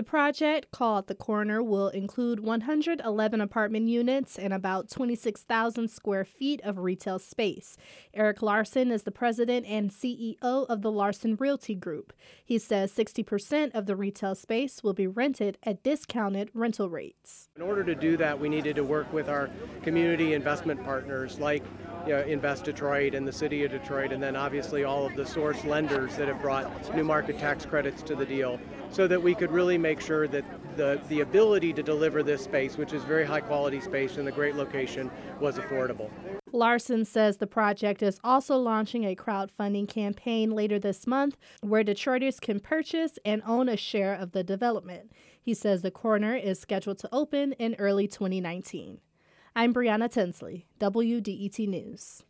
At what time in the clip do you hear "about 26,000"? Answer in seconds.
4.54-5.88